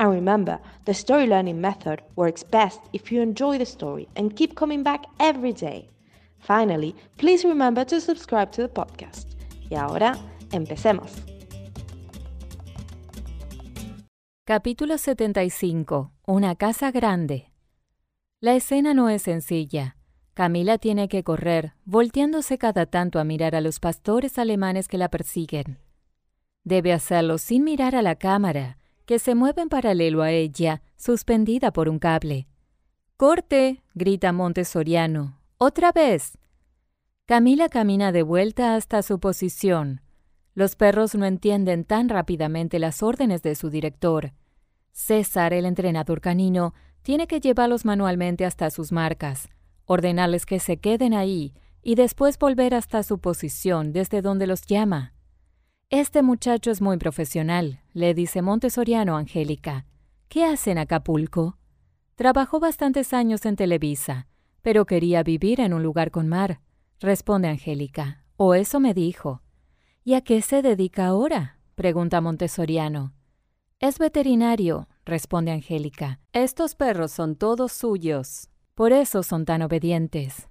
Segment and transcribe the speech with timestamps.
[0.00, 4.54] And remember, the story learning method works best if you enjoy the story and keep
[4.54, 5.90] coming back every day.
[6.38, 9.34] Finally, please remember to subscribe to the podcast.
[9.68, 10.16] Y ahora,
[10.52, 11.12] empecemos.
[14.46, 16.12] Capítulo 75.
[16.26, 17.52] Una casa grande.
[18.40, 19.98] La escena no es sencilla.
[20.32, 25.10] Camila tiene que correr, volteándose cada tanto a mirar a los pastores alemanes que la
[25.10, 25.78] persiguen.
[26.64, 28.78] Debe hacerlo sin mirar a la cámara,
[29.10, 32.46] que se mueve en paralelo a ella, suspendida por un cable.
[33.16, 33.82] ¡Corte!
[33.92, 35.40] grita Montessoriano.
[35.58, 36.38] ¡Otra vez!
[37.26, 40.00] Camila camina de vuelta hasta su posición.
[40.54, 44.32] Los perros no entienden tan rápidamente las órdenes de su director.
[44.92, 49.48] César, el entrenador canino, tiene que llevarlos manualmente hasta sus marcas,
[49.86, 51.52] ordenarles que se queden ahí
[51.82, 55.14] y después volver hasta su posición desde donde los llama.
[55.92, 59.86] Este muchacho es muy profesional, le dice Montessoriano a Angélica.
[60.28, 61.58] ¿Qué hace en Acapulco?
[62.14, 64.28] Trabajó bastantes años en Televisa,
[64.62, 66.60] pero quería vivir en un lugar con mar,
[67.00, 68.22] responde Angélica.
[68.36, 69.42] O eso me dijo.
[70.04, 71.58] ¿Y a qué se dedica ahora?
[71.74, 73.12] pregunta Montessoriano.
[73.80, 76.20] Es veterinario, responde Angélica.
[76.32, 78.48] Estos perros son todos suyos.
[78.76, 80.48] Por eso son tan obedientes.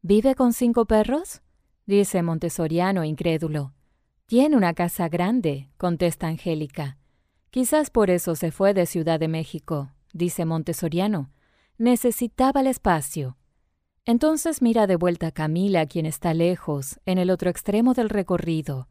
[0.00, 1.42] ¿Vive con cinco perros?
[1.84, 3.74] dice Montessoriano incrédulo.
[4.30, 6.98] Tiene una casa grande, contesta Angélica.
[7.50, 11.32] Quizás por eso se fue de Ciudad de México, dice Montessoriano.
[11.78, 13.36] Necesitaba el espacio.
[14.04, 18.86] Entonces mira de vuelta a Camila, quien está lejos, en el otro extremo del recorrido.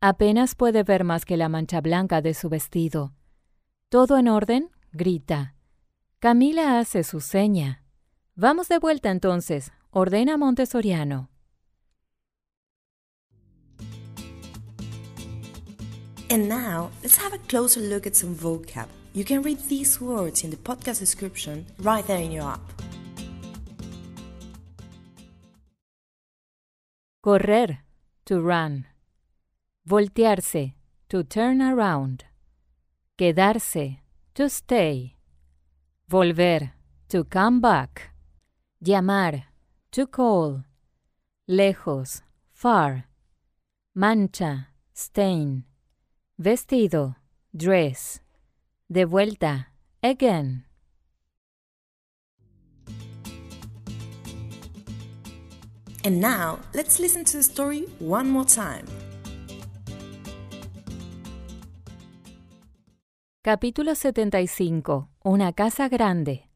[0.00, 3.12] Apenas puede ver más que la mancha blanca de su vestido.
[3.90, 4.70] ¿Todo en orden?
[4.90, 5.54] grita.
[6.18, 7.84] Camila hace su seña.
[8.36, 11.28] Vamos de vuelta entonces, ordena Montessoriano.
[16.32, 18.88] And now, let's have a closer look at some vocab.
[19.12, 22.72] You can read these words in the podcast description right there in your app.
[27.22, 27.80] Correr,
[28.24, 28.86] to run.
[29.86, 30.72] Voltearse,
[31.10, 32.24] to turn around.
[33.18, 33.98] Quedarse,
[34.34, 35.16] to stay.
[36.10, 36.70] Volver,
[37.10, 38.14] to come back.
[38.82, 39.42] Llamar,
[39.90, 40.64] to call.
[41.46, 42.22] Lejos,
[42.54, 43.04] far.
[43.94, 45.64] Mancha, stain.
[46.44, 47.18] Vestido,
[47.52, 48.20] dress.
[48.88, 49.72] De vuelta,
[50.02, 50.66] again.
[56.04, 58.82] And now, let's listen to the story one more time.
[63.44, 65.10] Capítulo 75.
[65.22, 66.48] Una casa grande.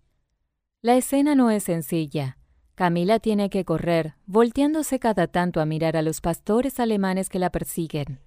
[0.82, 2.38] La escena no es sencilla.
[2.74, 7.50] Camila tiene que correr, volteándose cada tanto a mirar a los pastores alemanes que la
[7.50, 8.25] persiguen.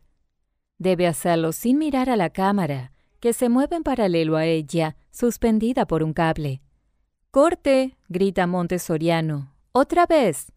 [0.79, 5.85] Debe hacerlo sin mirar a la cámara, que se mueve en paralelo a ella, suspendida
[5.85, 6.61] por un cable.
[7.31, 7.97] ¡Corte!
[8.07, 9.53] grita Montessoriano.
[9.71, 10.51] ¡Otra vez!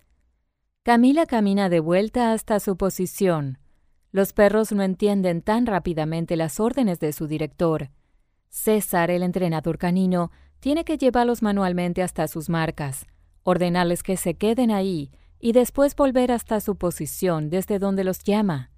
[0.84, 3.58] Camila camina de vuelta hasta su posición.
[4.10, 7.90] Los perros no entienden tan rápidamente las órdenes de su director.
[8.48, 10.30] César, el entrenador canino,
[10.60, 13.06] tiene que llevarlos manualmente hasta sus marcas,
[13.42, 15.10] ordenarles que se queden ahí
[15.40, 18.71] y después volver hasta su posición desde donde los llama.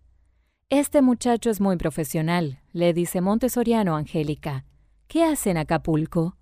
[0.71, 4.65] Este muchacho es muy profesional, le dice Montessoriano a Angélica.
[5.09, 6.39] ¿Qué hace en Acapulco?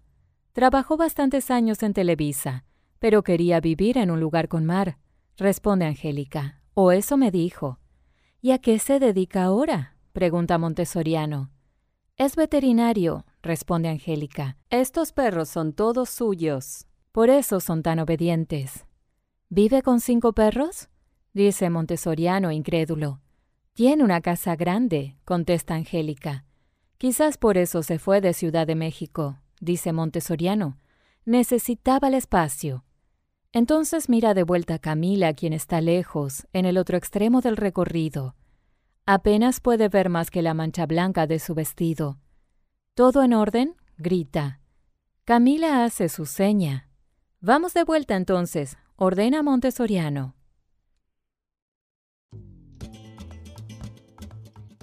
[0.53, 2.65] Trabajó bastantes años en Televisa,
[3.01, 4.99] pero quería vivir en un lugar con mar,
[5.37, 6.63] responde Angélica.
[6.75, 7.81] O eso me dijo.
[8.41, 9.97] ¿Y a qué se dedica ahora?
[10.13, 11.51] pregunta Montessoriano.
[12.17, 14.57] Es veterinario, responde Angélica.
[14.71, 16.87] Estos perros son todos suyos.
[17.11, 18.87] Por eso son tan obedientes.
[19.49, 20.89] ¿Vive con cinco perros?
[21.35, 23.21] dice Montessoriano incrédulo.
[23.75, 26.45] Tiene una casa grande, contesta Angélica.
[26.99, 30.79] Quizás por eso se fue de Ciudad de México, dice Montessoriano.
[31.25, 32.85] Necesitaba el espacio.
[33.51, 38.37] Entonces mira de vuelta a Camila, quien está lejos, en el otro extremo del recorrido.
[39.07, 42.19] Apenas puede ver más que la mancha blanca de su vestido.
[42.95, 43.77] ¿Todo en orden?
[43.97, 44.61] grita.
[45.25, 46.91] Camila hace su seña.
[47.41, 50.35] Vamos de vuelta entonces, ordena Montessoriano.